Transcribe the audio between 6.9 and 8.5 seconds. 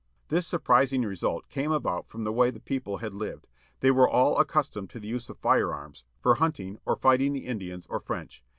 fighting the Indians or French.